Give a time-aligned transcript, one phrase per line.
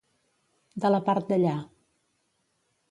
[0.85, 1.55] De la part d'allà.